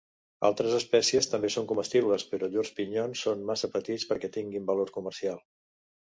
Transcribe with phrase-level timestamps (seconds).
[0.47, 5.41] Altres espècies també són comestibles però llurs pinyons són massa petits perquè tinguin valor comercial.